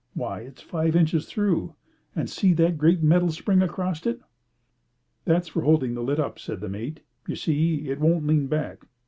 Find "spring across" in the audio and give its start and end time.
3.29-4.07